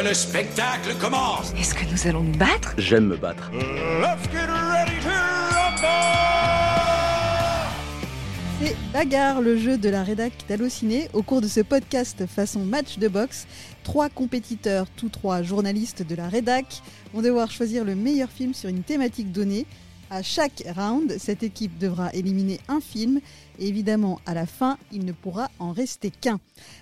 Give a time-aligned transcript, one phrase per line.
[0.00, 2.72] Que le spectacle commence Est-ce que nous allons nous battre?
[2.78, 3.50] J'aime me battre.
[8.62, 11.10] C'est Bagarre, le jeu de la rédac d'Allociné.
[11.12, 13.46] Au cours de ce podcast façon match de boxe,
[13.82, 16.80] trois compétiteurs, tous trois journalistes de la rédac,
[17.12, 19.66] vont devoir choisir le meilleur film sur une thématique donnée.
[20.08, 23.20] À chaque round, cette équipe devra éliminer un film
[23.60, 26.40] évidemment, à la fin, il ne pourra en rester qu'un.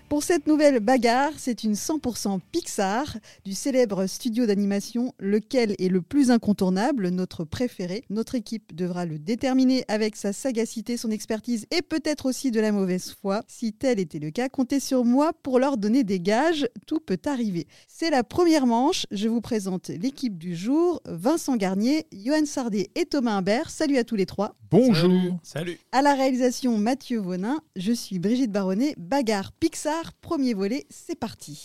[0.09, 6.01] Pour cette nouvelle bagarre, c'est une 100% Pixar du célèbre studio d'animation, lequel est le
[6.01, 8.05] plus incontournable, notre préféré.
[8.09, 12.73] Notre équipe devra le déterminer avec sa sagacité, son expertise et peut-être aussi de la
[12.73, 13.43] mauvaise foi.
[13.49, 17.21] Si tel était le cas, comptez sur moi pour leur donner des gages, tout peut
[17.27, 17.67] arriver.
[17.87, 23.05] C'est la première manche, je vous présente l'équipe du jour, Vincent Garnier, Johan Sardet et
[23.05, 23.71] Thomas Imbert.
[23.71, 24.55] Salut à tous les trois.
[24.71, 25.39] Bonjour.
[25.43, 25.79] Salut.
[25.93, 31.65] À la réalisation Mathieu Vonin, je suis Brigitte Baronnet, bagarre Pixar, premier volet, c'est parti.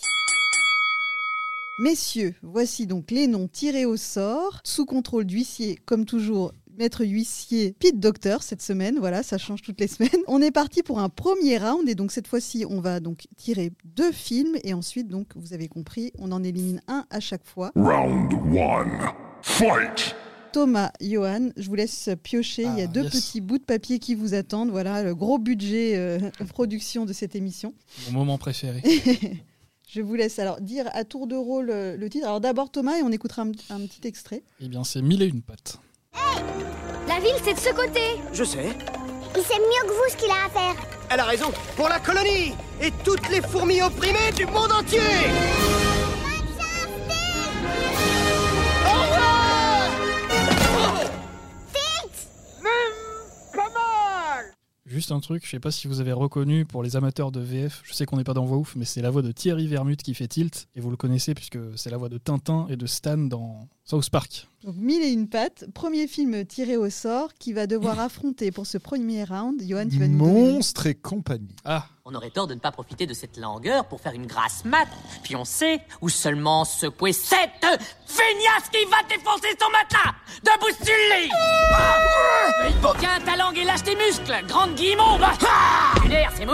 [1.78, 7.74] Messieurs, voici donc les noms tirés au sort, sous contrôle d'huissier, comme toujours, maître huissier
[7.78, 10.22] Pete Docteur cette semaine, voilà, ça change toutes les semaines.
[10.26, 13.72] On est parti pour un premier round et donc cette fois-ci, on va donc tirer
[13.84, 17.72] deux films et ensuite donc vous avez compris, on en élimine un à chaque fois.
[17.76, 19.10] Round one.
[19.42, 20.14] Fight.
[20.54, 22.62] Thomas, Johan, je vous laisse piocher.
[22.62, 23.10] Il y a Ah, deux yes.
[23.12, 24.70] petits bouts de papier qui vous attendent.
[24.70, 27.74] Voilà le gros budget euh, production de cette émission.
[28.06, 28.80] Mon moment préféré.
[29.90, 32.26] Je vous laisse alors dire à tour de rôle euh, le titre.
[32.26, 34.44] Alors d'abord Thomas et on écoutera un, un petit extrait.
[34.60, 35.78] eh bien, c'est mille et une pattes.
[37.08, 38.00] La ville, c'est de ce côté.
[38.32, 38.68] Je sais.
[39.36, 40.86] Il sait mieux que vous ce qu'il a à faire.
[41.10, 41.50] Elle a raison.
[41.76, 45.00] Pour la colonie et toutes les fourmis opprimées du monde entier.
[54.94, 57.82] Juste un truc, je sais pas si vous avez reconnu pour les amateurs de VF,
[57.82, 60.00] je sais qu'on n'est pas dans Voix Ouf, mais c'est la voix de Thierry Vermut
[60.00, 62.86] qui fait Tilt, et vous le connaissez puisque c'est la voix de Tintin et de
[62.86, 64.48] Stan dans South Park.
[64.64, 68.64] Donc mille et une pattes, premier film tiré au sort qui va devoir affronter pour
[68.66, 69.60] ce premier round.
[69.62, 71.54] Johan, tu vas nous donner le- Monstre et compagnie.
[71.66, 74.64] Ah, On aurait tort de ne pas profiter de cette langueur pour faire une grasse
[74.64, 74.88] mat.
[75.22, 77.66] Puis on sait où seulement secouer cette
[78.06, 80.14] feignasse qui va défoncer son matelas.
[80.42, 81.30] Debout sur le lit.
[81.74, 82.94] Ah.
[82.98, 85.18] Tiens ta langue et lâche tes muscles Grande guillemot.
[85.20, 85.94] Ah.
[86.02, 86.52] Lunaire, c'est mou.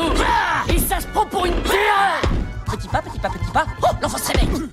[0.74, 2.20] Et ça se prend pour une pierre
[2.66, 3.66] Petit pas, petit pas, petit pas.
[3.82, 4.68] Oh, l'enfant se réveille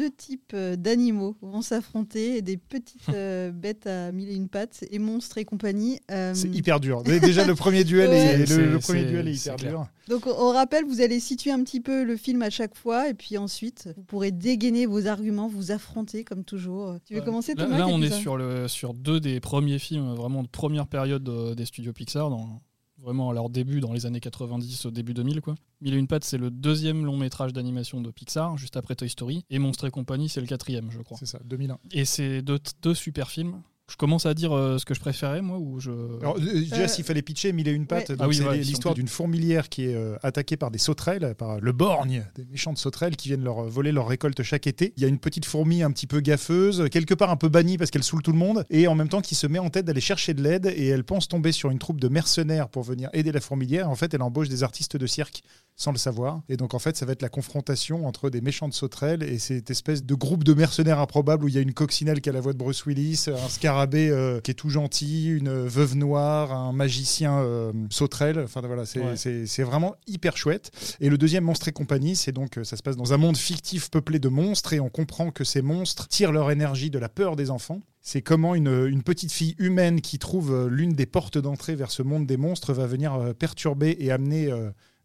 [0.00, 4.82] Deux types euh, d'animaux vont s'affronter, des petites euh, bêtes à mille et une pattes
[4.90, 5.98] et monstres et compagnie.
[6.10, 7.02] Euh, C'est hyper dur.
[7.02, 8.40] Déjà, le premier duel, Ouais.
[8.40, 9.70] est, le, premier duel est hyper clair.
[9.72, 9.86] dur.
[10.08, 13.10] Donc on, on rappelle, vous allez situer un petit peu le film à chaque fois
[13.10, 16.94] et puis ensuite vous pourrez dégainer vos arguments, vous affronter comme toujours.
[17.04, 19.38] Tu veux Euh, commencer Là, Thomas là, on quelque est sur, le, sur deux des
[19.40, 22.62] premiers films, vraiment de première période des studios Pixar, dans,
[23.02, 25.40] vraiment à leur début, dans les années 90, au début 2000.
[25.40, 25.54] Quoi.
[25.80, 29.08] Mille et une pattes, c'est le deuxième long métrage d'animation de Pixar, juste après Toy
[29.08, 29.44] Story.
[29.50, 31.18] Et Monstres et compagnie, c'est le quatrième, je crois.
[31.18, 31.78] C'est ça, 2001.
[31.92, 33.62] Et c'est deux, deux super films.
[33.90, 35.90] Je commence à dire euh, ce que je préférais, moi, ou je.
[36.20, 38.16] Alors, euh, déjà, Euh, s'il fallait pitcher, mille et une pattes, ouais.
[38.20, 41.60] Ah oui, c'est ouais, l'histoire d'une fourmilière qui est euh, attaquée par des sauterelles, par
[41.60, 44.92] le borgne, des méchantes sauterelles qui viennent leur voler leur récolte chaque été.
[44.96, 47.78] Il y a une petite fourmi un petit peu gaffeuse, quelque part un peu bannie
[47.78, 49.86] parce qu'elle saoule tout le monde, et en même temps qui se met en tête
[49.86, 53.10] d'aller chercher de l'aide, et elle pense tomber sur une troupe de mercenaires pour venir
[53.12, 53.90] aider la fourmilière.
[53.90, 55.42] En fait, elle embauche des artistes de cirque
[55.74, 56.42] sans le savoir.
[56.48, 59.70] Et donc, en fait, ça va être la confrontation entre des méchantes sauterelles et cette
[59.70, 62.40] espèce de groupe de mercenaires improbables où il y a une coccinelle qui a la
[62.40, 63.48] voix de Bruce Willis, un
[63.80, 68.38] scarabée euh, qui est tout gentil, une veuve noire, un magicien euh, sauterelle.
[68.44, 69.64] Enfin, voilà, c'est Ouais.
[69.64, 70.70] vraiment hyper chouette.
[71.00, 73.36] Et le deuxième, Monstre et compagnie, c'est donc, euh, ça se passe dans un monde
[73.36, 77.08] fictif peuplé de monstres et on comprend que ces monstres tirent leur énergie de la
[77.08, 77.80] peur des enfants.
[78.02, 82.02] C'est comment une, une petite fille humaine qui trouve l'une des portes d'entrée vers ce
[82.02, 84.50] monde des monstres va venir perturber et amener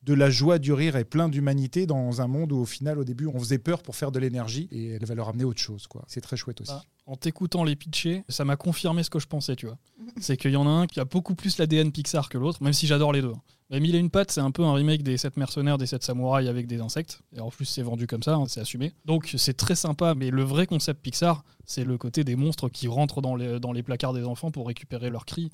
[0.06, 3.04] de la joie, du rire et plein d'humanité dans un monde où au final, au
[3.04, 5.88] début, on faisait peur pour faire de l'énergie et elle va leur amener autre chose.
[5.88, 6.04] quoi.
[6.08, 6.72] C'est très chouette aussi.
[6.74, 6.84] Ah.
[7.08, 9.78] En t'écoutant les pitchés, ça m'a confirmé ce que je pensais, tu vois.
[10.22, 12.74] C'est qu'il y en a un qui a beaucoup plus l'ADN Pixar que l'autre, même
[12.74, 13.34] si j'adore les deux.
[13.36, 13.42] hein.
[13.72, 16.04] Mais Mille et une pattes, c'est un peu un remake des 7 mercenaires, des 7
[16.04, 17.22] samouraïs avec des insectes.
[17.36, 18.94] Et en plus, c'est vendu comme ça, hein, c'est assumé.
[19.06, 22.88] Donc, c'est très sympa, mais le vrai concept Pixar, c'est le côté des monstres qui
[22.88, 25.50] rentrent dans les, dans les placards des enfants pour récupérer leurs cris.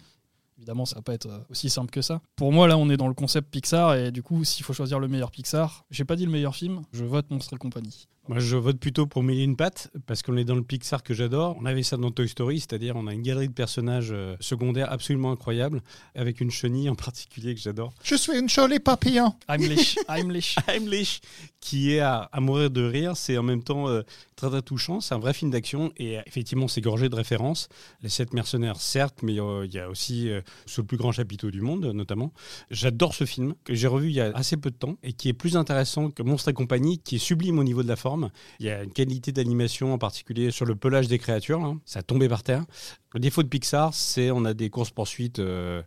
[0.62, 2.22] Évidemment, ça va pas être euh, aussi simple que ça.
[2.36, 5.00] Pour moi, là, on est dans le concept Pixar, et du coup, s'il faut choisir
[5.00, 8.08] le meilleur Pixar, j'ai pas dit le meilleur film, je vote Monstres et compagnie.
[8.28, 11.58] Moi, je vote plutôt pour une pattes parce qu'on est dans le Pixar que j'adore.
[11.60, 14.92] On avait ça dans Toy Story, c'est-à-dire on a une galerie de personnages euh, secondaires
[14.92, 15.82] absolument incroyables,
[16.16, 17.94] avec une chenille en particulier que j'adore.
[18.04, 19.34] Je suis une jolie papillon.
[19.48, 20.56] Heimlich, Heimlich.
[20.68, 21.22] Heimlich,
[21.60, 23.18] qui est à, à mourir de rire.
[23.18, 24.04] C'est en même temps euh,
[24.42, 25.02] très très touchant.
[25.02, 27.70] C'est un vrai film d'action et euh, effectivement c'est gorgé de références.
[28.02, 31.12] Les sept mercenaires, certes, mais euh, il y a aussi euh, sur le plus grand
[31.12, 32.34] chapiteau du monde, notamment.
[32.72, 35.30] J'adore ce film, que j'ai revu il y a assez peu de temps, et qui
[35.30, 38.11] est plus intéressant que Monstre et compagnie, qui est sublime au niveau de la forme.
[38.60, 41.76] Il y a une qualité d'animation, en particulier sur le pelage des créatures, là.
[41.86, 42.66] ça a tombé par terre.
[43.14, 45.82] Le défaut de Pixar, c'est on a des courses-poursuites euh,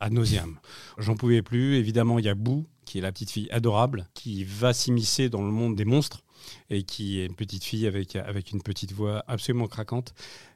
[0.00, 0.58] à nauseam.
[0.98, 1.76] J'en pouvais plus.
[1.76, 5.42] Évidemment, il y a Boo, qui est la petite fille adorable, qui va s'immiscer dans
[5.42, 6.22] le monde des monstres
[6.70, 10.12] et qui est une petite fille avec une petite voix absolument craquante.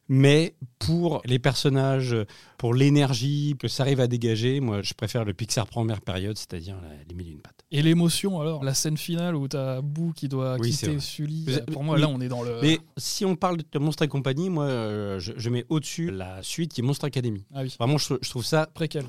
[0.08, 2.14] Mais pour les personnages,
[2.58, 6.76] pour l'énergie que ça arrive à dégager, moi je préfère le Pixar première période, c'est-à-dire
[6.81, 7.64] la- les mille et une pattes.
[7.73, 11.00] Et l'émotion alors, la scène finale où t'as Boo qui doit Oui, quitter.
[11.00, 11.47] Sully.
[11.73, 12.03] Pour moi, oui.
[12.03, 12.61] là, on est dans le.
[12.62, 16.41] Mais si on parle de Monstre et compagnie, moi euh, je, je mets au-dessus la
[16.43, 17.44] suite qui est Monstre Academy.
[17.52, 17.75] Ah oui.
[17.79, 18.67] Vraiment, je, je trouve ça.
[18.75, 19.05] Préquel.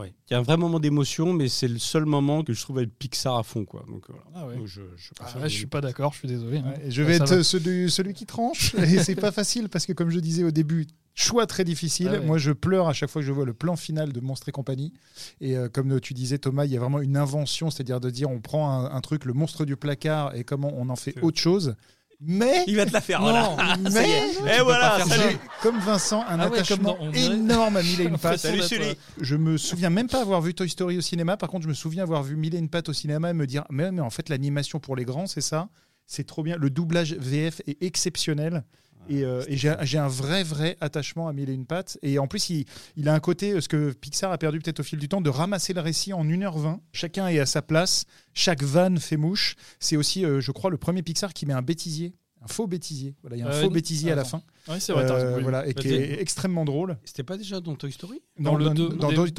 [0.00, 0.14] Ouais.
[0.28, 2.78] Il y a un vrai moment d'émotion, mais c'est le seul moment que je trouve
[2.78, 3.64] avec Pixar à fond.
[3.64, 3.84] Quoi.
[3.88, 4.22] Donc, voilà.
[4.34, 4.56] Ah ouais.
[4.56, 6.58] Donc, je, je Ah ouais, je suis pas d'accord, je suis désolé.
[6.58, 6.74] hein.
[6.76, 7.42] Ouais, je vais être va.
[7.44, 8.74] celui, celui qui tranche.
[8.78, 12.08] Et c'est pas facile parce que, comme je disais au début, choix très difficile.
[12.10, 12.26] Ah ouais.
[12.26, 14.52] Moi, je pleure à chaque fois que je vois le plan final de Monstre et
[14.52, 14.92] compagnie.
[15.40, 18.30] Et euh, comme tu disais, Thomas, il y a vraiment une invention, c'est-à-dire de dire
[18.30, 21.38] on prend un, un truc, le monstre du placard, et comment on en fait autre
[21.38, 21.74] chose.
[22.22, 23.56] Mais, Il va te la faire, Non,
[23.92, 24.08] mais
[24.58, 25.22] Et voilà, pas faire salut.
[25.32, 28.04] j'ai, comme Vincent, un Ah ouais, attachement comme dans- on dirait- énorme à Mille et
[28.04, 28.38] une Salut, pattes.
[28.40, 28.94] Salut, Sully.
[29.22, 31.38] Je me souviens même pas avoir vu Toy Story au cinéma.
[31.38, 33.46] Par contre, je me souviens avoir vu Mille et une pattes au cinéma et me
[33.46, 35.68] dire mais, mais en fait, l'animation pour les grands, c'est ça.
[36.06, 36.56] C'est trop bien.
[36.58, 38.64] Le doublage VF est exceptionnel.
[39.10, 41.98] Et, euh, et j'ai un vrai, vrai attachement à Mille et une pattes.
[42.02, 42.64] Et en plus, il,
[42.96, 45.20] il a un côté, euh, ce que Pixar a perdu peut-être au fil du temps,
[45.20, 46.78] de ramasser le récit en 1h20.
[46.92, 48.04] Chacun est à sa place.
[48.34, 49.56] Chaque vanne fait mouche.
[49.80, 52.14] C'est aussi, euh, je crois, le premier Pixar qui met un bêtisier.
[52.42, 53.16] Un faux bêtisier.
[53.22, 54.42] Voilà, il y a un faux bêtisier à la fin.
[54.68, 55.42] Oui, c'est vrai, Euh, oui.
[55.42, 56.96] voilà, et Bah, qui est extrêmement drôle.
[57.04, 58.20] C'était pas déjà dans Toy Story?
[58.38, 59.30] Dans le deux, dans dès- Toy, Ah,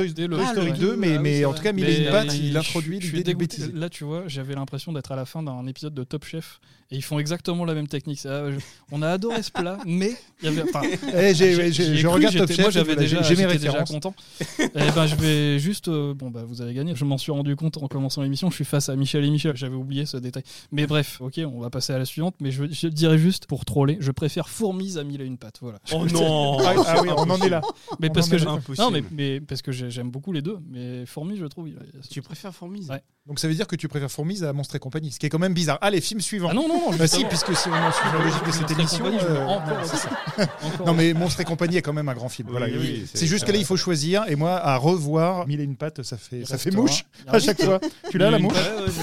[0.51, 2.05] Story le 2, deux, mais, ah oui, mais c'est en tout cas, Mille et Mais
[2.05, 3.71] une pattes, je- il introduit l'idée bêtisier.
[3.73, 6.59] Là, tu vois, j'avais l'impression d'être à la fin d'un épisode de Top Chef
[6.91, 8.19] et ils font exactement la même technique.
[8.19, 8.57] Ça, je-
[8.91, 10.63] On a adoré ce plat, mais il y avait.
[10.63, 14.13] enfin, Eh, je cru, regarde Top Chef, Moi, j'avais déjà, déjà content.
[14.59, 15.87] Eh ben, je vais juste.
[15.87, 16.95] euh, bon, bah, vous avez gagné.
[16.95, 18.49] Je m'en suis rendu compte en commençant l'émission.
[18.49, 19.55] Je suis face à Michel et Michel.
[19.55, 20.43] J'avais oublié ce détail.
[20.71, 22.35] Mais bref, ok, on va passer à la suivante.
[22.41, 25.57] Mais je, je dirais juste pour troller, je préfère Fourmise à mille et une pattes.
[25.61, 25.79] Voilà.
[25.93, 27.61] Oh non Ah, ah oui, on en est là.
[27.99, 30.57] Mais On parce que je- non, mais, mais parce que j'ai- j'aime beaucoup les deux.
[30.69, 31.69] Mais Fourmise, je trouve.
[32.09, 33.01] Tu préfères Fourmise Ouais.
[33.27, 35.29] Donc ça veut dire que tu préfères Fourmise à Monstre et compagnie, ce qui est
[35.29, 35.77] quand même bizarre.
[35.81, 36.47] Allez, film suivant.
[36.51, 36.97] Ah non, non, non.
[36.97, 39.05] Bah si, puisque si on en suit la logique de cette émission.
[39.05, 42.47] euh, encore Non mais Monstre et compagnie est quand même un grand film.
[42.49, 45.59] Oui, Voilà, oui, c'est- juste que là il faut choisir et moi à revoir Mille
[45.59, 47.79] et une pattes ça fait ça fait mouche à chaque fois.
[48.09, 48.53] Tu l'as la mouche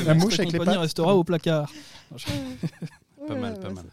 [0.04, 0.82] La mouche avec les compagnie pattes.
[0.82, 1.70] restera au placard.
[3.28, 3.84] Pas mal, pas mal.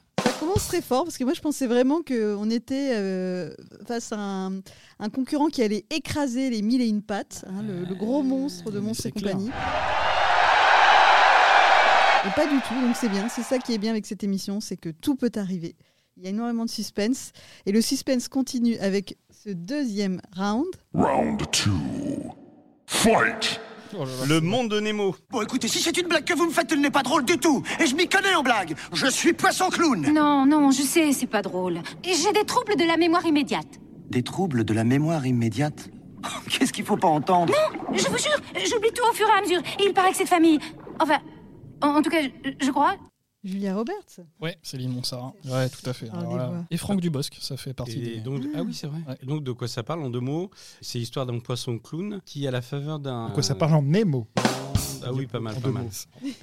[0.56, 3.54] Très fort parce que moi je pensais vraiment qu'on était euh,
[3.88, 4.56] face à un,
[5.00, 8.72] un concurrent qui allait écraser les mille et une pattes, hein, le, le gros monstre
[8.72, 9.50] de Monstre et compagnie.
[12.25, 13.30] Et pas du tout, donc c'est bien.
[13.30, 15.75] C'est ça qui est bien avec cette émission, c'est que tout peut arriver.
[16.18, 17.31] Il y a énormément de suspense
[17.66, 20.66] et le suspense continue avec ce deuxième round.
[20.94, 21.72] Round two.
[22.88, 23.60] Fight!
[24.28, 25.16] Le monde de Nemo.
[25.30, 27.38] Bon, écoutez, si c'est une blague que vous me faites, elle n'est pas drôle du
[27.38, 27.64] tout.
[27.80, 28.76] Et je m'y connais en blague.
[28.94, 30.02] Je suis poisson clown.
[30.14, 31.80] Non, non, je sais, c'est pas drôle.
[32.04, 33.80] J'ai des troubles de la mémoire immédiate.
[34.10, 35.90] Des troubles de la mémoire immédiate
[36.50, 37.54] Qu'est-ce qu'il faut pas entendre
[37.94, 39.60] Je vous jure, j'oublie tout au fur et à mesure.
[39.80, 40.60] Et il paraît que cette famille.
[41.00, 41.20] Enfin,
[41.82, 42.96] en, en tout cas, je, je crois.
[43.46, 44.26] Julia Roberts.
[44.42, 45.34] Ouais, Céline Monsarin.
[45.46, 46.10] Ouais, tout à fait.
[46.10, 46.54] Alors.
[46.72, 48.22] Et Franck Dubosc, ça fait partie Et des.
[48.22, 49.00] donc, ah oui, c'est vrai.
[49.08, 49.18] Ouais.
[49.24, 50.50] Donc, de quoi ça parle en deux mots?
[50.82, 53.30] C'est l'histoire d'un poisson clown qui, à la faveur d'un.
[53.30, 54.28] De quoi ça parle en Nemo?
[55.08, 55.88] Ah oui, pas mal, pas mal.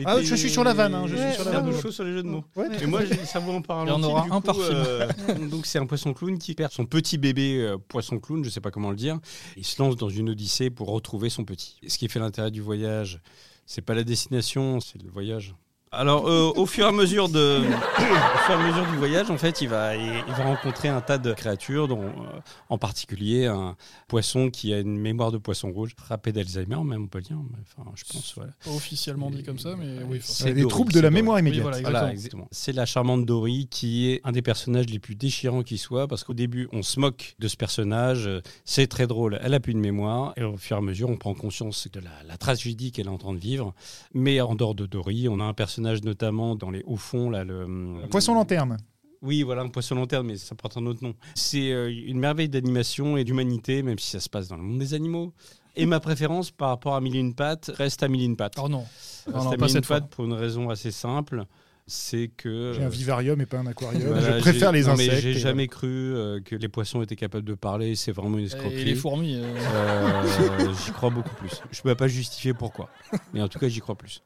[0.05, 1.81] Ah, je suis sur la vanne, hein, je suis Ouais, sur la vanne.
[1.81, 2.45] chaud sur les jeux de mots.
[2.55, 3.91] Ouais, Et moi, ça vaut en parler.
[3.91, 5.49] Il y en aura un par film.
[5.51, 8.61] donc, c'est un poisson clown qui perd son petit bébé euh, poisson clown, je sais
[8.61, 9.19] pas comment le dire.
[9.57, 11.79] Il se lance dans une odyssée pour retrouver son petit.
[11.83, 13.21] Et ce qui fait l'intérêt du voyage,
[13.67, 15.57] c'est pas la destination, c'est le voyage.
[15.95, 19.31] Alors, euh, au fur et à mesure de, au fur et à mesure du voyage,
[19.31, 22.79] en fait, il va, il, il va rencontrer un tas de créatures, dont, euh, en
[22.79, 23.77] particulier un
[24.09, 27.37] poisson qui a une mémoire de poisson rouge, frappé d'Alzheimer, même on peut le dire.
[27.37, 28.33] mais, Enfin, je pense.
[28.37, 28.53] Voilà.
[28.65, 30.19] Pas officiellement dit comme ça, mais oui.
[30.23, 31.63] C'est des troubles de la mémoire immédiate.
[31.63, 32.45] voilà, Voilà, exactement.
[32.45, 32.49] exactement.
[32.53, 36.25] C'est la charmante Dory qui est un des personnages les plus déchirants qui soit, parce
[36.25, 39.75] qu'au début, on se moque de ce personnage, euh, c'est très drôle, elle a plus
[39.75, 42.93] de mémoire, et au fur et à mesure, on prend conscience de la, la tragédie
[42.93, 43.75] qu'elle est en train de vivre.
[44.15, 47.45] Mais en dehors de Dory, on a un personnage notamment dans les hauts fonds, là,
[47.45, 47.67] le...
[48.11, 48.77] Poisson lanterne.
[49.21, 51.15] Oui, voilà, un poisson lanterne, mais ça porte un autre nom.
[51.37, 54.79] C'est euh, une merveille d'animation et d'humanité, même si ça se passe dans le monde
[54.81, 55.33] des animaux.
[55.77, 58.37] Et ma préférence par rapport à Mille et une pattes reste à Mille et une
[58.37, 58.57] pattes.
[58.63, 58.85] Oh non.
[59.27, 60.01] Reste Non, à non, Mille pas et une cette fois.
[60.01, 61.45] pattes pour une raison assez simple,
[61.87, 62.73] c'est que...
[62.75, 64.03] J'ai un euh, vivarium et pas un aquarium.
[64.09, 65.21] voilà, je préfère les insectes.
[65.21, 67.95] J'ai jamais cru euh, que les poissons étaient capables de parler.
[67.95, 68.81] C'est vraiment une escroquerie.
[68.81, 69.37] Et les fourmis.
[69.37, 71.63] euh, Euh, j'y crois beaucoup plus.
[71.71, 72.89] Je peux pas justifier pourquoi,
[73.33, 74.23] mais en tout cas, j'y crois plus.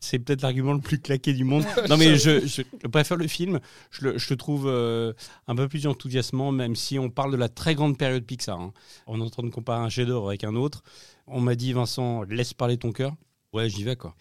[0.00, 1.64] C'est peut-être l'argument le plus claqué du monde.
[1.88, 3.58] non, mais je, je- je préfère le film.
[3.90, 5.12] Je le, je le trouve euh,
[5.48, 8.60] un peu plus enthousiasmant, même si on parle de la très grande période Pixar.
[8.60, 8.72] hein.
[9.06, 10.82] On est en train de comparer un chef-d'œuvre avec un autre.
[11.26, 13.12] On m'a dit, Vincent, laisse parler ton cœur.
[13.52, 14.14] Ouais, j'y vais, quoi.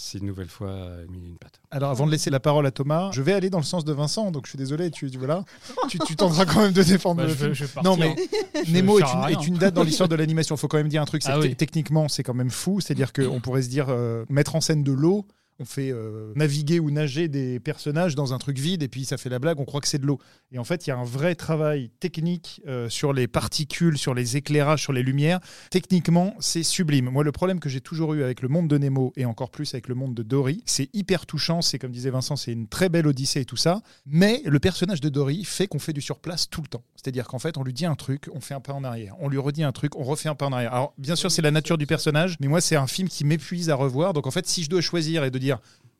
[0.00, 1.60] C'est une nouvelle fois euh, mille et une pattes.
[1.70, 3.92] Alors, avant de laisser la parole à Thomas, je vais aller dans le sens de
[3.92, 5.44] Vincent, donc je suis désolé, tu, voilà.
[5.88, 7.52] tu, tu tenteras quand même de défendre Bah, le je film.
[7.52, 7.90] je vais partir.
[7.90, 8.16] non, mais
[8.64, 9.38] Je Nemo est une, rien.
[9.38, 10.54] est une date dans l'histoire de l'animation.
[10.54, 11.54] Il faut quand même dire un truc, c'est Ah oui.
[11.56, 12.80] techniquement, c'est quand même fou.
[12.80, 15.26] C'est-à-dire qu'on pourrait se dire, euh, mettre en scène de l'eau,
[15.60, 19.16] on fait euh, naviguer ou nager des personnages dans un truc vide, et puis ça
[19.16, 20.18] fait la blague, on croit que c'est de l'eau.
[20.52, 24.14] Et en fait, il y a un vrai travail technique euh, sur les particules, sur
[24.14, 25.40] les éclairages, sur les lumières.
[25.70, 27.10] Techniquement, c'est sublime.
[27.10, 29.74] Moi, le problème que j'ai toujours eu avec le monde de Nemo, et encore plus
[29.74, 31.60] avec le monde de Dory, c'est hyper touchant.
[31.60, 33.80] C'est comme disait Vincent, c'est une très belle odyssée et tout ça.
[34.06, 36.84] Mais le personnage de Dory fait qu'on fait du surplace tout le temps.
[36.94, 39.14] C'est-à-dire qu'en fait, on lui dit un truc, on fait un pas en arrière.
[39.18, 40.72] On lui redit un truc, on refait un pas en arrière.
[40.72, 43.70] Alors, bien sûr, c'est la nature du personnage, mais moi, c'est un film qui m'épuise
[43.70, 44.12] à revoir.
[44.12, 45.47] Donc, en fait, si je dois choisir et de dire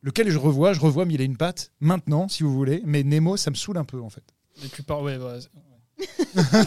[0.02, 2.82] lequel je revois, je revois Mille et une pattes maintenant, si vous voulez.
[2.84, 4.24] Mais Nemo, ça me saoule un peu, en fait.
[4.62, 5.38] Mais tu parles, ouais, ouais.
[6.36, 6.66] Alors,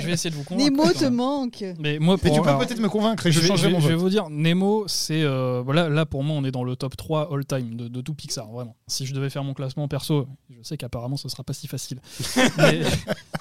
[0.00, 0.70] je vais essayer de vous convaincre.
[0.70, 1.64] Nemo te manque.
[1.78, 4.02] Mais moi, Mais tu peux peut-être me convaincre et je, changerai mon je vais vote.
[4.02, 5.22] vous dire, Nemo, c'est.
[5.22, 8.14] euh, voilà, là, pour moi, on est dans le top 3 all-time de, de tout
[8.14, 8.76] Pixar, vraiment.
[8.86, 12.00] Si je devais faire mon classement perso, je sais qu'apparemment, ce sera pas si facile.
[12.58, 12.82] mais,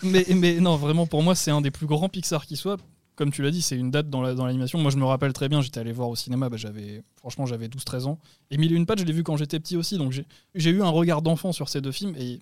[0.03, 2.77] mais, mais non, vraiment, pour moi, c'est un des plus grands Pixar qui soit.
[3.15, 4.79] Comme tu l'as dit, c'est une date dans la- dans l'animation.
[4.79, 7.67] moi, je me rappelle très bien, j'étais allé voir au cinéma, bah, j'avais, franchement, j'avais
[7.67, 8.17] 12-13 ans.
[8.49, 9.97] Et Mille et une pattes, je l'ai vu quand j'étais petit aussi.
[9.97, 10.11] Donc,
[10.55, 12.15] j'ai eu un regard d'enfant sur ces deux films.
[12.17, 12.39] Et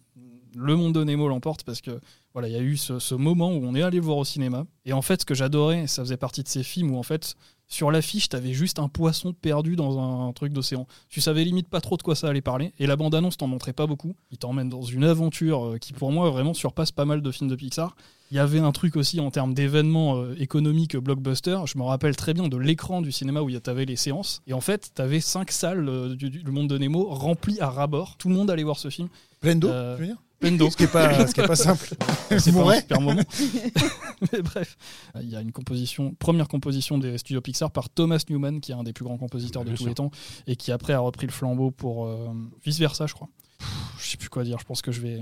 [0.56, 2.00] le monde de Nemo l'emporte parce que
[2.34, 4.66] voilà, il y a eu ce, ce moment où on est allé voir au cinéma.
[4.86, 7.36] Et en fait, ce que j'adorais, ça faisait partie de ces films où en fait,
[7.70, 10.88] sur l'affiche, t'avais juste un poisson perdu dans un, truc d'océan.
[11.08, 12.74] Tu savais limite pas trop de quoi ça allait parler.
[12.80, 14.16] Et la bande-annonce t'en montrait pas beaucoup.
[14.32, 17.50] Il t'emmène dans une aventure euh, qui, pour moi, vraiment surpasse pas mal de films
[17.50, 17.96] de Pixar.
[18.32, 21.60] Il y avait un truc aussi en termes d'événements euh, économiques blockbuster.
[21.66, 24.42] Je me rappelle très bien de l'écran du cinéma où avait les séances.
[24.48, 28.18] Et en fait, t'avais cinq salles euh, du, du monde de Nemo remplies à ras-bord.
[28.18, 29.10] Tout le monde allait voir ce film.
[29.42, 30.18] Pleine d'eau, Euh, tu veux dire?
[30.42, 30.70] D'eau.
[30.70, 31.90] Ce qui est pas, ce qui est pas simple.
[32.38, 33.22] C'est pas un super moment.
[34.34, 34.78] Mais bref,
[35.22, 38.76] il y a une composition, première composition des studios Pixar par Thomas Newman, qui est
[38.76, 39.90] un des plus grands compositeurs de Bien tous sûr.
[39.90, 40.12] les temps,
[40.48, 42.30] et qui après a repris le flambeau pour euh,
[42.66, 43.28] vice versa, je crois.
[43.60, 43.68] Pff,
[44.00, 44.58] je sais plus quoi dire.
[44.60, 45.20] Je pense que je vais,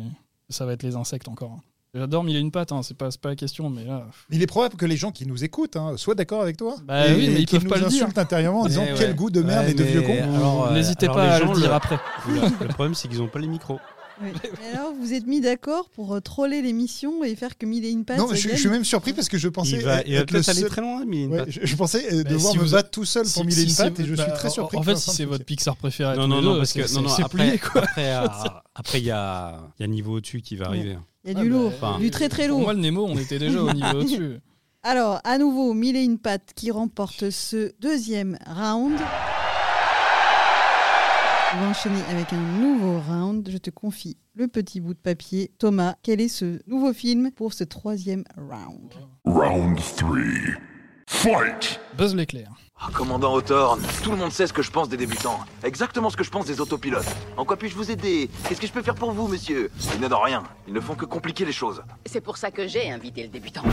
[0.50, 1.52] ça va être les insectes encore.
[1.54, 1.62] hein.
[1.96, 4.06] J'adore Mille et une pattes, hein, c'est pas, c'est pas la question, mais là.
[4.30, 6.76] Il est probable que les gens qui nous écoutent hein, soient d'accord avec toi.
[6.86, 8.04] Bah et, oui, mais ils peuvent nous pas le dire.
[8.04, 10.36] insultent intérieurement en disant Eh quel goût de merde Ouais, et de vieux mais con.
[10.36, 11.98] alors, euh, N'hésitez pas les à gens, le dire après.
[12.28, 13.80] Le, le problème, c'est qu'ils n'ont pas les micros.
[14.22, 14.32] Mais
[14.74, 18.04] alors, vous êtes mis d'accord pour euh, troller l'émission et faire que Mille et une
[18.06, 20.32] pattes Non, je, suis même surpris parce que je pensais Il va, il va être
[20.32, 22.52] le peut-être aller seul- très loin, mais il Ouais, je, je pensais euh, Bah, devoir
[22.54, 24.16] si me vous- battre tout seul pour Si- mille et si une pattes et je
[24.16, 24.78] suis bah, très surpris.
[24.78, 25.46] En fait, si c'est votre.
[25.46, 27.82] Pixar préféré, à Non, non, non, parce que c'est- non, non, c'est après, plié, quoi.
[27.84, 30.66] après, il y a- après, il y a, il y a niveau au-dessus qui va
[30.68, 30.98] arriver.
[31.24, 32.66] Il y a Ah du bah, lourd, enfin, du très très Pour lourd.
[32.66, 34.40] moi, le Nemo, on était déjà au niveau au-dessus.
[34.84, 38.94] Alors, à nouveau, Mille et une pattes qui remporte ce deuxième round.
[41.54, 43.48] On va enchaîner avec un nouveau round.
[43.50, 45.52] Je te confie le petit bout de papier.
[45.60, 48.94] Thomas, quel est ce nouveau film pour ce troisième round?
[49.26, 50.18] Round 3.
[51.08, 51.80] Fight!
[51.98, 52.52] Buzz l'éclair.
[52.80, 55.40] Ah, Commandant Hawthorne, tout le monde sait ce que je pense des débutants.
[55.64, 57.08] Exactement ce que je pense des autopilotes.
[57.38, 58.30] En quoi puis-je vous aider?
[58.48, 59.72] Qu'est-ce que je peux faire pour vous, monsieur?
[59.96, 60.44] Ils n'aident en rien.
[60.68, 61.82] Ils ne font que compliquer les choses.
[62.06, 63.64] C'est pour ça que j'ai invité le débutant.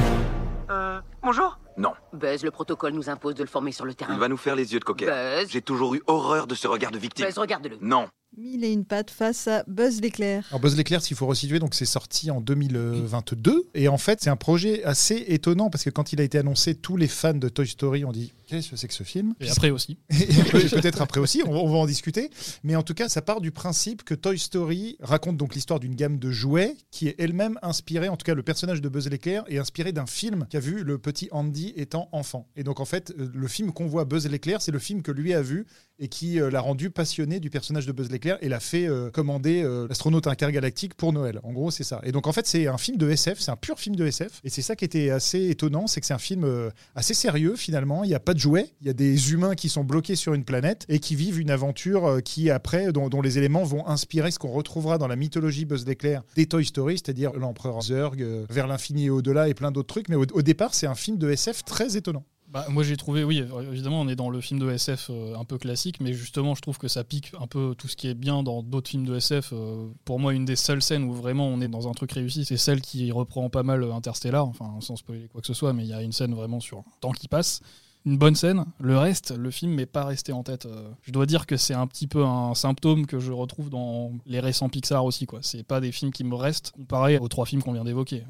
[0.71, 1.93] Euh, bonjour Non.
[2.13, 4.15] Buzz, le protocole nous impose de le former sur le terrain.
[4.15, 5.07] Il va nous faire les yeux de coquet.
[5.07, 5.51] Buzz.
[5.51, 7.27] J'ai toujours eu horreur de ce regard de victime.
[7.27, 7.79] Buzz, regarde-le.
[7.81, 8.09] Non.
[8.37, 10.45] Mille et une pattes face à Buzz l'éclair.
[10.51, 14.31] Alors Buzz l'éclair, s'il faut resituer, donc c'est sorti en 2022 et en fait c'est
[14.31, 17.49] un projet assez étonnant parce que quand il a été annoncé, tous les fans de
[17.49, 19.35] Toy Story ont dit qu'est-ce que c'est que ce film?
[19.41, 19.97] Et après aussi.
[20.09, 22.31] Peut-être après aussi, on va, on va en discuter.
[22.63, 25.95] Mais en tout cas, ça part du principe que Toy Story raconte donc l'histoire d'une
[25.95, 29.45] gamme de jouets qui est elle-même inspirée, en tout cas le personnage de Buzz l'éclair
[29.49, 32.49] est inspiré d'un film qu'a vu le petit Andy étant enfant.
[32.57, 35.13] Et donc en fait, euh, le film qu'on voit Buzz l'éclair, c'est le film que
[35.13, 35.67] lui a vu
[35.99, 39.11] et qui euh, l'a rendu passionné du personnage de Buzz l'éclair et l'a fait euh,
[39.11, 41.41] commander euh, l'astronaute intergalactique pour Noël.
[41.43, 42.01] En gros, c'est ça.
[42.05, 44.41] Et donc en fait, c'est un film de SF, c'est un pur film de SF.
[44.45, 47.57] Et c'est ça qui était assez étonnant, c'est que c'est un film euh, assez sérieux
[47.57, 48.05] finalement.
[48.05, 50.35] Il n'y a pas de jouets, il y a des humains qui sont bloqués sur
[50.35, 54.39] une planète et qui vivent une aventure qui après, dont, les éléments vont inspirer ce
[54.39, 58.17] qu'on retrouvera dans la mythologie Buzz l'éclair des Toy Story, c'est-à-dire l'empereur Zurg,
[58.51, 60.09] vers l'infini et au-delà et plein d'autres trucs.
[60.09, 62.25] Mais au départ, c'est un film de SF très étonnant.
[62.55, 63.43] Bah, moi j'ai trouvé, oui,
[63.73, 66.63] évidemment on est dans le film de SF euh, un peu classique, mais justement je
[66.63, 69.17] trouve que ça pique un peu tout ce qui est bien dans d'autres films de
[69.17, 69.53] SF.
[69.53, 72.45] euh, pour moi une des seules scènes où vraiment on est dans un truc réussi,
[72.45, 75.83] c'est celle qui reprend pas mal Interstellar, enfin sans spoiler quoi que ce soit, mais
[75.83, 77.61] il y a une scène vraiment sur le temps qui passe.
[78.07, 78.67] Une bonne scène.
[78.79, 80.67] Le reste, le film m'est pas resté en tête.
[80.67, 84.13] Euh, Je dois dire que c'est un petit peu un symptôme que je retrouve dans
[84.27, 85.27] les récents Pixar aussi.
[85.27, 85.41] quoi.
[85.43, 88.23] C'est pas des films qui me restent comparé aux trois films qu'on vient d'évoquer.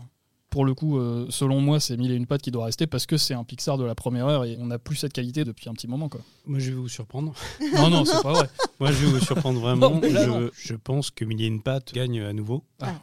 [0.54, 3.06] Pour le coup, euh, selon moi, c'est Mille et une pattes qui doit rester parce
[3.06, 5.68] que c'est un Pixar de la première heure et on n'a plus cette qualité depuis
[5.68, 6.08] un petit moment.
[6.08, 6.20] Quoi.
[6.46, 7.34] Moi, je vais vous surprendre.
[7.74, 8.48] Non, non, c'est pas vrai.
[8.78, 9.90] Moi, je vais vous surprendre vraiment.
[9.90, 12.62] Non, là, je, je pense que Mille et une pattes gagne à nouveau.
[12.80, 12.94] Ah.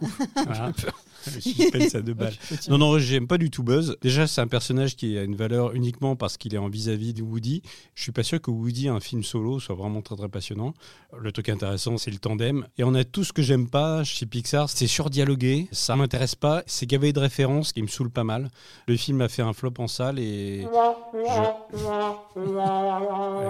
[0.46, 0.72] Voilà.
[1.28, 2.34] Le suspense à deux balles.
[2.70, 3.96] Non, non, j'aime pas du tout Buzz.
[4.02, 7.22] Déjà, c'est un personnage qui a une valeur uniquement parce qu'il est en vis-à-vis de
[7.22, 7.62] Woody.
[7.96, 10.74] Je suis pas sûr que Woody, un film solo, soit vraiment très très passionnant.
[11.20, 12.66] Le truc intéressant, c'est le tandem.
[12.78, 16.64] Et on a tout ce que j'aime pas chez Pixar, c'est surdialogué, ça m'intéresse pas,
[16.66, 18.50] c'est gavé de références qui me saoule pas mal.
[18.88, 20.62] Le film a fait un flop en salle et.
[20.62, 22.42] je-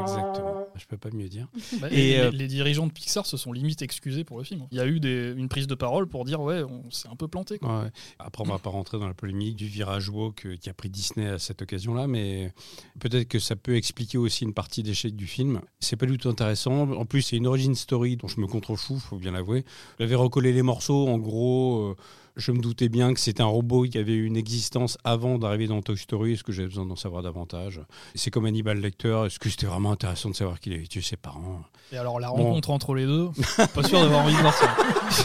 [0.02, 0.66] Exactement.
[0.76, 1.48] Je peux pas mieux dire.
[1.80, 4.44] Bah, Et, et euh, les, les dirigeants de Pixar se sont limite excusés pour le
[4.44, 4.66] film.
[4.72, 7.16] Il y a eu des- une prise de parole pour dire ouais, on s'est un
[7.16, 7.60] peu planté.
[7.60, 7.82] Quoi.
[7.84, 7.90] Ouais.
[8.20, 10.90] Après, on va pas rentrer dans la polémique du virage woke euh, qui a pris
[10.90, 12.54] Disney à cette occasion-là, mais
[13.00, 15.62] peut-être que ça peut expliquer aussi une partie d'échec du film.
[15.80, 16.90] C'est pas du tout intéressant.
[16.92, 19.66] En plus, c'est une origin story dont je me contrefous, faut bien l'avouer.
[20.00, 21.92] J'avais recollé les morceaux, en gros.
[21.92, 21.96] euh,
[22.38, 25.68] je me doutais bien que c'était un robot qui avait eu une existence avant d'arriver
[25.68, 26.34] dans Toy Story.
[26.34, 27.82] Est-ce que j'avais besoin d'en savoir davantage?
[28.16, 29.24] C'est comme Hannibal Lecter.
[29.26, 31.62] Est-ce que c'était vraiment intéressant de savoir qu'il avait tué ses parents?
[31.92, 32.36] Et alors la Bon.
[32.36, 33.30] rencontre entre les deux,
[33.76, 34.76] pas sûr d'avoir envie de voir ça.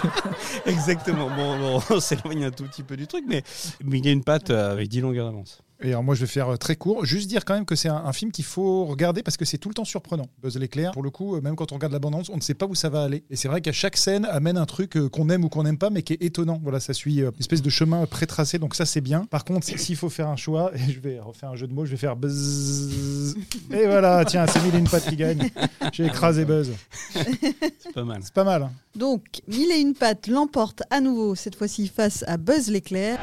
[0.66, 1.28] Exactement.
[1.34, 3.42] Bon, bon, on s'éloigne un tout petit peu du truc, mais,
[3.84, 5.62] mais il y a une patte euh, avec 10 longueurs d'avance.
[5.82, 7.88] Et alors moi je vais faire euh, très court, juste dire quand même que c'est
[7.90, 10.26] un, un film qu'il faut regarder parce que c'est tout le temps surprenant.
[10.42, 12.54] Buzz l'éclair, pour le coup, euh, même quand on regarde la bande-annonce, on ne sait
[12.54, 13.24] pas où ça va aller.
[13.28, 15.76] Et c'est vrai qu'à chaque scène amène un truc euh, qu'on aime ou qu'on n'aime
[15.76, 16.58] pas, mais qui est étonnant.
[16.62, 19.26] Voilà, ça suit une espèce de chemin pré-tracé, donc ça c'est bien.
[19.26, 21.84] Par contre, s'il faut faire un choix, et je vais refaire un jeu de mots,
[21.84, 23.34] je vais faire Buzz.
[23.70, 25.50] Et voilà, tiens, c'est mille et une pattes qui gagne.
[25.92, 26.70] J'ai écrasé Buzz.
[27.12, 28.20] C'est pas mal.
[28.22, 28.62] C'est pas mal.
[28.62, 28.72] hein.
[28.94, 33.18] Donc, Mille et une pattes l'emporte à nouveau, cette fois-ci face à Buzz l'éclair.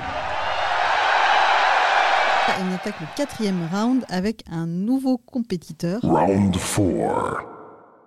[2.50, 6.02] Et on attaque le quatrième round avec un nouveau compétiteur.
[6.04, 7.54] Round 4.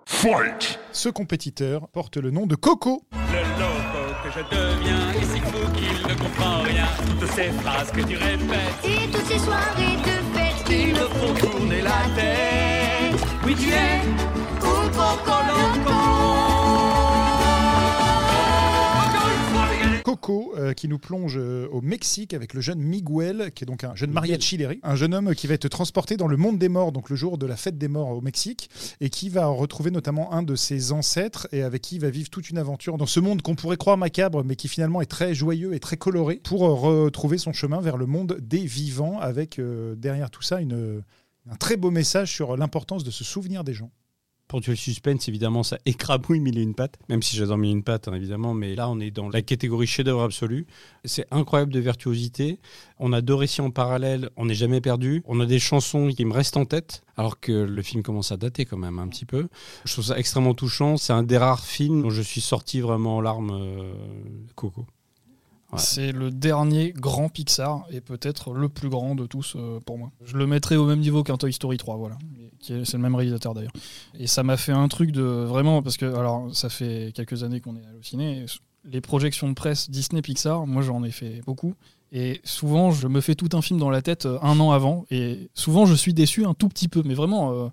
[0.05, 0.79] Fight!
[0.93, 3.03] Ce compétiteur porte le nom de Coco.
[3.13, 6.85] Le loco que je deviens est si fou qu'il ne comprend rien.
[7.19, 11.35] Toutes ces phrases que tu répètes Et toutes ces soirées de fête qui me font
[11.35, 13.27] tourner la tête.
[13.45, 14.26] Oui, tu es
[20.27, 23.85] Coco, euh, qui nous plonge euh, au Mexique avec le jeune Miguel, qui est donc
[23.85, 26.69] un jeune mariachi léri, un jeune homme qui va être transporté dans le monde des
[26.69, 28.69] morts, donc le jour de la fête des morts au Mexique,
[29.01, 32.29] et qui va retrouver notamment un de ses ancêtres et avec qui il va vivre
[32.29, 35.33] toute une aventure dans ce monde qu'on pourrait croire macabre, mais qui finalement est très
[35.33, 39.61] joyeux et très coloré, pour euh, retrouver son chemin vers le monde des vivants, avec
[39.97, 41.03] derrière tout ça une,
[41.49, 43.91] un très beau message sur l'importance de se souvenir des gens.
[44.49, 47.71] Pour tuer le suspense, évidemment, ça écrabouille mille et une pattes, même si j'adore mille
[47.71, 50.67] et une pattes, hein, évidemment, mais là, on est dans la catégorie chef-d'œuvre absolu.
[51.05, 52.61] C'est incroyable de virtuosité.
[53.01, 55.23] On a deux récits en parallèle, on n'est jamais perdu.
[55.27, 58.37] On a des chansons qui me restent en tête, alors que le film commence à
[58.37, 59.49] dater quand même un petit peu.
[59.85, 60.97] Je trouve ça extrêmement touchant.
[60.97, 63.93] C'est un des rares films dont je suis sorti vraiment en larmes, euh,
[64.55, 64.87] Coco.
[65.79, 70.11] C'est le dernier grand Pixar et peut-être le plus grand de tous euh, pour moi.
[70.25, 72.17] Je le mettrais au même niveau qu'un Toy Story 3, voilà.
[72.61, 73.73] C'est le même réalisateur d'ailleurs.
[74.19, 77.61] Et ça m'a fait un truc de vraiment parce que alors ça fait quelques années
[77.61, 78.47] qu'on est halluciné.
[78.85, 81.75] Les projections de presse Disney Pixar, moi j'en ai fait beaucoup.
[82.13, 85.07] Et souvent, je me fais tout un film dans la tête euh, un an avant.
[85.11, 87.69] Et souvent, je suis déçu un tout petit peu, mais vraiment euh,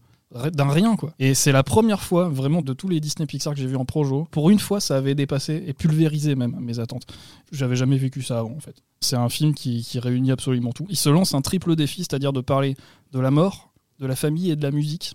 [0.51, 1.13] d'un rien, quoi.
[1.19, 3.85] Et c'est la première fois, vraiment, de tous les Disney Pixar que j'ai vus en
[3.85, 4.27] projo.
[4.31, 7.05] Pour une fois, ça avait dépassé et pulvérisé même mes attentes.
[7.51, 8.75] J'avais jamais vécu ça avant, en fait.
[9.01, 10.85] C'est un film qui, qui réunit absolument tout.
[10.89, 12.75] Il se lance un triple défi, c'est-à-dire de parler
[13.11, 15.13] de la mort, de la famille et de la musique.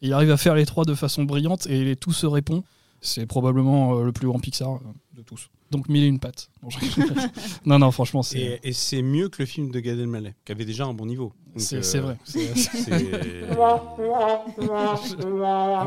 [0.00, 2.62] Il arrive à faire les trois de façon brillante et tout se répond.
[3.06, 4.78] C'est probablement euh, le plus grand Pixar euh,
[5.16, 5.50] de tous.
[5.70, 6.50] Donc mille et une pattes.
[6.62, 6.78] Non, je-
[7.66, 8.38] non, non, franchement, c'est.
[8.38, 11.04] Et, et c'est mieux que le film de Gad Elmaleh, qui avait déjà un bon
[11.04, 11.32] niveau.
[11.56, 12.16] C'est euh, c'est vrai.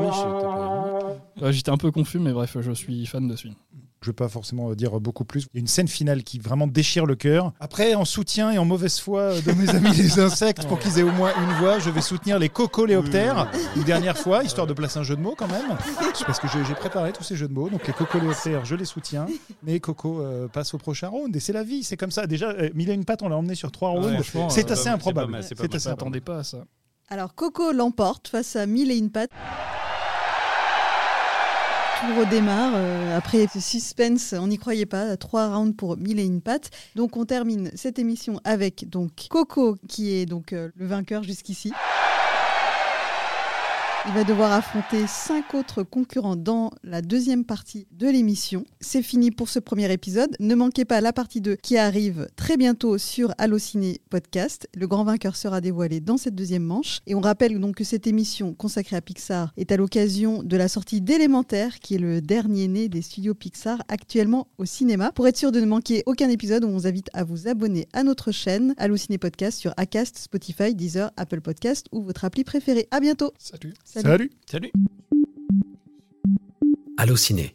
[0.00, 3.54] oui, J'étais un peu confus, mais bref, je suis fan de ce film.
[4.00, 5.46] Je ne vais pas forcément dire beaucoup plus.
[5.52, 7.52] Il y a une scène finale qui vraiment déchire le cœur.
[7.60, 11.02] Après, en soutien et en mauvaise foi de mes amis les insectes, pour qu'ils aient
[11.02, 14.98] au moins une voix, je vais soutenir les cocoléoptères une dernière fois, histoire de placer
[14.98, 15.76] un jeu de mots quand même.
[16.26, 17.68] Parce que j'ai préparé tous ces jeux de mots.
[17.68, 19.26] Donc les cocoléoptères, je les soutiens.
[19.62, 21.34] Mais Coco euh, passe au prochain round.
[21.34, 22.26] Et c'est la vie, c'est comme ça.
[22.26, 24.22] Déjà, euh, mille et une pattes, on l'a emmené sur trois rounds.
[24.50, 25.38] c'est euh, assez pas improbable.
[25.42, 26.64] c'est pas assez m'attendais pas à ça.
[27.08, 29.30] Alors Coco l'emporte face à Mille et une pattes.
[32.00, 32.72] Tout redémarre.
[32.76, 35.16] euh, après ce suspense, on n'y croyait pas.
[35.16, 36.70] Trois rounds pour Mille et une pattes.
[36.94, 41.72] Donc on termine cette émission avec donc Coco qui est donc euh, le vainqueur jusqu'ici.
[44.06, 48.64] Il va devoir affronter cinq autres concurrents dans la deuxième partie de l'émission.
[48.80, 50.34] C'est fini pour ce premier épisode.
[50.38, 54.68] Ne manquez pas la partie 2 qui arrive très bientôt sur Allociné Podcast.
[54.74, 57.00] Le grand vainqueur sera dévoilé dans cette deuxième manche.
[57.06, 60.68] Et on rappelle donc que cette émission consacrée à Pixar est à l'occasion de la
[60.68, 65.10] sortie d'Élémentaire, qui est le dernier né des studios Pixar actuellement au cinéma.
[65.12, 68.04] Pour être sûr de ne manquer aucun épisode, on vous invite à vous abonner à
[68.04, 72.86] notre chaîne Allociné Podcast sur Acast, Spotify, Deezer, Apple Podcast ou votre appli préférée.
[72.90, 73.32] À bientôt.
[73.38, 73.74] Salut.
[73.84, 73.97] Salut.
[74.00, 74.30] Salut.
[76.96, 77.54] Allociné,